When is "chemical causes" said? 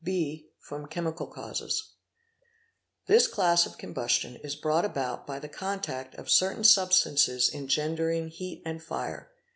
0.87-1.91